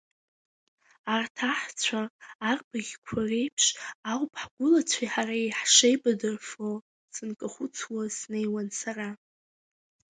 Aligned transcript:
Арҭ 1.13 1.35
аҳцәа, 1.51 2.01
арбаӷьқуа 2.49 3.21
реиԥш 3.29 3.65
ауп 4.11 4.33
ҳгулацәеи 4.41 5.09
ҳареи 5.13 5.55
ҳшеибадырфо, 5.59 6.69
сынкахуцуа 7.13 8.03
снеиуан 8.17 8.67
сара. 8.79 9.09